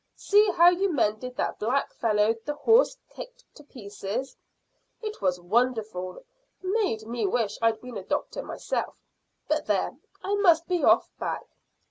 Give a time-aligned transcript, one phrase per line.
[0.15, 4.35] See how you mended that black fellow the horse kicked to pieces.
[4.99, 6.23] It was wonderful;
[6.63, 8.95] made me wish I'd been a doctor myself.
[9.47, 11.45] But there, I must be off back."